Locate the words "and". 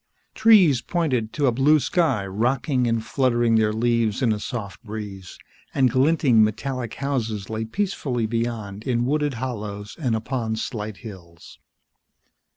2.87-3.05, 5.75-5.91, 9.99-10.15